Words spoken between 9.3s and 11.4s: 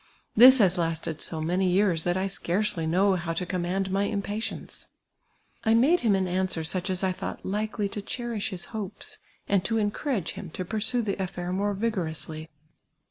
and to encouraj;c him to pursue the